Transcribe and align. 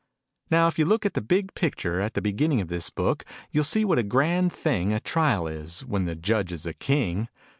Now, 0.49 0.67
if 0.67 0.79
you 0.79 0.85
look 0.85 1.05
at 1.05 1.13
the 1.13 1.21
big 1.21 1.53
picture, 1.53 2.01
at 2.01 2.15
the 2.15 2.23
beginning 2.23 2.59
of 2.59 2.69
this 2.69 2.89
book, 2.89 3.23
you'll 3.51 3.63
see 3.63 3.85
what 3.85 3.99
a 3.99 4.03
grand 4.03 4.51
thing 4.51 4.91
a 4.93 4.99
trial 4.99 5.45
is, 5.45 5.81
when 5.81 6.05
the 6.05 6.15
Judge 6.15 6.51
is 6.51 6.65
a 6.65 6.73
King 6.73 7.27